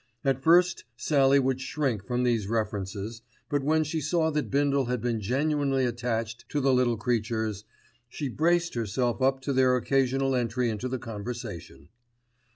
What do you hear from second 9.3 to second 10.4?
to their occasional